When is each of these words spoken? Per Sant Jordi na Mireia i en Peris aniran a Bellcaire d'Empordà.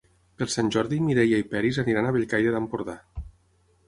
Per 0.41 0.45
Sant 0.51 0.69
Jordi 0.75 0.97
na 1.01 1.09
Mireia 1.09 1.41
i 1.41 1.45
en 1.45 1.51
Peris 1.51 1.77
aniran 1.83 2.07
a 2.07 2.13
Bellcaire 2.15 2.55
d'Empordà. 2.57 2.97